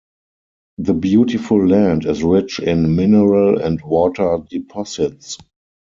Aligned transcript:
The 0.79 0.95
beautiful 0.95 1.67
land 1.67 2.07
is 2.07 2.23
rich 2.23 2.59
in 2.59 2.95
mineral 2.95 3.61
and 3.61 3.79
water 3.83 4.39
deposits. 4.49 5.37